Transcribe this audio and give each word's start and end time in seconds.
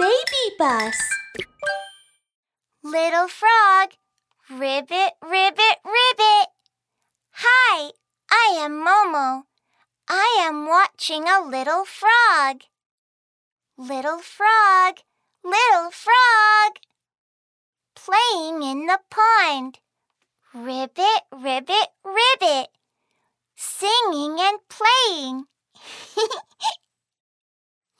baby 0.00 0.44
bus. 0.58 0.96
Little 2.82 3.28
frog, 3.28 3.90
ribbit, 4.48 5.12
ribbit, 5.20 5.76
ribbit. 5.84 6.48
Hi, 7.32 7.90
I 8.30 8.56
am 8.64 8.82
Momo. 8.82 9.42
I 10.08 10.38
am 10.40 10.66
watching 10.66 11.24
a 11.28 11.44
little 11.46 11.84
frog. 11.84 12.62
Little 13.76 14.20
frog, 14.20 15.00
little 15.44 15.90
frog. 15.90 16.72
Playing 17.94 18.62
in 18.62 18.86
the 18.86 19.00
pond. 19.10 19.80
Ribbit, 20.54 21.24
ribbit, 21.30 21.88
ribbit. 22.02 22.68
Singing 23.54 24.38
and 24.40 24.60
playing. 24.70 25.44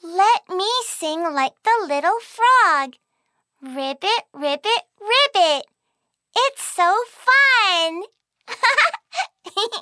Let 0.02 0.48
me 0.48 0.70
sing 1.10 1.22
like 1.34 1.54
the 1.64 1.86
little 1.88 2.18
frog. 2.20 2.94
Ribbit, 3.62 4.24
ribbit, 4.32 4.84
ribbit. 5.00 5.64
It's 6.36 6.62
so 6.62 6.96
fun. 7.26 8.02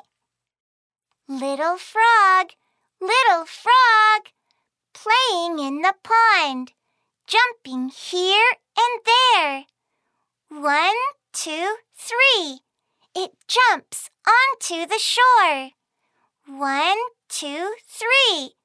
little 1.28 1.76
frog, 1.76 2.52
little 3.00 3.44
frog, 3.44 4.32
playing 4.94 5.58
in 5.58 5.82
the 5.82 5.94
pond, 6.02 6.72
jumping 7.26 7.90
here 7.90 8.52
and 8.78 9.00
there. 9.04 9.64
One, 10.48 10.96
two, 11.32 11.76
three. 11.94 12.60
It 13.14 13.32
jumps 13.46 14.10
onto 14.26 14.86
the 14.86 14.98
shore. 14.98 15.70
One, 16.46 16.98
two, 17.28 17.74
three. 17.86 18.57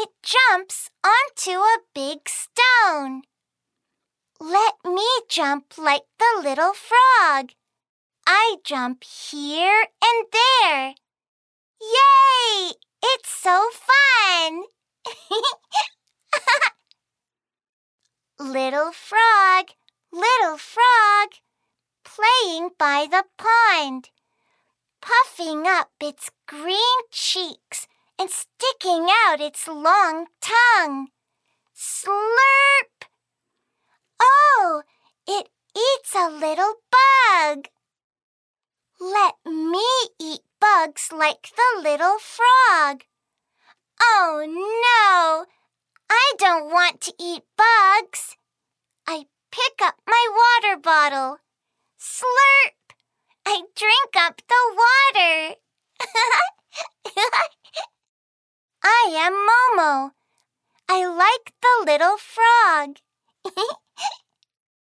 It 0.00 0.10
jumps 0.22 0.90
onto 1.02 1.58
a 1.58 1.78
big 1.92 2.28
stone. 2.28 3.22
Let 4.38 4.74
me 4.84 5.04
jump 5.28 5.76
like 5.76 6.04
the 6.20 6.40
little 6.40 6.72
frog. 6.72 7.50
I 8.24 8.58
jump 8.62 9.02
here 9.02 9.86
and 10.00 10.26
there. 10.30 10.94
Yay! 11.80 12.74
It's 13.02 13.28
so 13.28 13.70
fun! 13.72 14.62
little 18.38 18.92
frog, 18.92 19.70
little 20.12 20.58
frog, 20.58 21.28
playing 22.04 22.70
by 22.78 23.08
the 23.10 23.24
pond, 23.36 24.10
puffing 25.00 25.66
up 25.66 25.90
its 26.00 26.30
green 26.46 27.02
cheeks 27.10 27.67
and 28.18 28.30
sticking 28.30 29.08
out 29.26 29.40
its 29.40 29.68
long 29.68 30.26
tongue. 30.40 31.08
Slurp! 31.74 33.06
Oh, 34.20 34.82
it 35.26 35.48
eats 35.76 36.14
a 36.14 36.28
little 36.28 36.74
bug. 36.90 37.68
Let 39.00 39.34
me 39.46 39.86
eat 40.20 40.40
bugs 40.60 41.10
like 41.12 41.50
the 41.54 41.82
little 41.82 42.18
frog. 42.18 43.04
Oh 44.00 44.44
no, 44.46 45.46
I 46.10 46.32
don't 46.38 46.66
want 46.72 47.00
to 47.02 47.14
eat 47.18 47.42
bugs. 47.56 48.36
I 49.06 49.26
pick 49.52 49.80
up 49.80 49.94
my 50.06 50.26
water 50.30 50.80
bottle. 50.80 51.38
Slurp! 51.98 52.96
I 53.46 53.62
drink 53.76 54.16
up 54.16 54.42
the 54.48 54.74
water. 54.74 55.07
I. 59.78 60.10
I 60.88 61.06
like 61.06 61.52
the 61.62 61.86
little 61.86 62.16
frog. 62.16 62.96